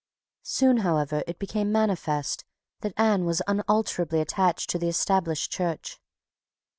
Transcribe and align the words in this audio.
Soon, 0.41 0.77
however, 0.77 1.23
it 1.27 1.37
became 1.37 1.71
manifest 1.71 2.43
that 2.79 2.95
Anne 2.97 3.23
was 3.23 3.43
unalterably 3.47 4.19
attached 4.19 4.67
to 4.71 4.79
the 4.79 4.87
Established 4.89 5.51
Church. 5.51 5.99